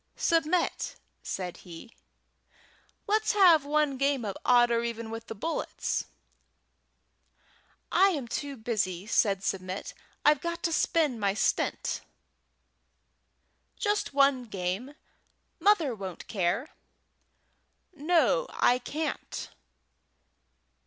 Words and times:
"Submit," 0.15 0.95
said 1.21 1.57
he, 1.57 1.95
"let's 3.05 3.33
have 3.33 3.63
one 3.65 3.97
game 3.97 4.25
of 4.25 4.35
odd 4.43 4.71
or 4.71 4.83
even 4.83 5.11
with 5.11 5.27
the 5.27 5.35
bullets." 5.35 6.05
"I 7.91 8.09
am 8.09 8.27
too 8.27 8.57
busy," 8.57 9.05
said 9.05 9.43
Submit. 9.43 9.93
"I've 10.25 10.41
got 10.41 10.63
to 10.63 10.73
spin 10.73 11.19
my 11.19 11.35
stint." 11.35 12.01
"Just 13.77 14.11
one 14.11 14.45
game. 14.45 14.95
Mother 15.59 15.93
won't 15.93 16.27
care." 16.27 16.69
"No; 17.93 18.47
I 18.49 18.79
can't." 18.79 19.51